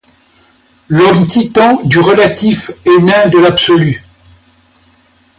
L’homme 0.89 1.27
Titan 1.27 1.79
du 1.83 1.99
relatif 1.99 2.71
et 2.85 3.01
nain 3.03 3.27
de 3.27 3.37
l’absolu 3.37 4.03